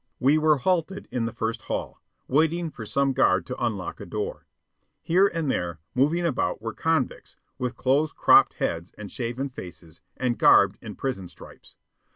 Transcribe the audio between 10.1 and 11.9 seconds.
and garbed in prison stripes.